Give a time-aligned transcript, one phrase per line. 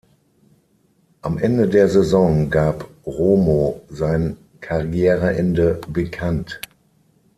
[1.21, 6.59] Am Ende der Saison gab Romo sein Karriereende bekannt.